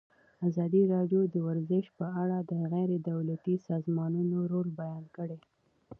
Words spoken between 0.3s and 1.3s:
ازادي راډیو